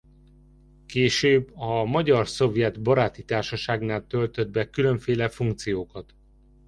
Később 0.85 1.51
a 1.55 1.83
Magyar–Szovjet 1.83 2.81
Baráti 2.81 3.23
Társaságnál 3.23 4.07
töltött 4.07 4.49
be 4.49 4.69
különféle 4.69 5.27
funkciókat. 5.29 6.13